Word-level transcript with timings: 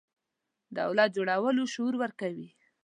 دولت 0.77 1.09
جوړولو 1.17 1.63
شعور 1.73 1.93
ورکوي. 2.03 2.49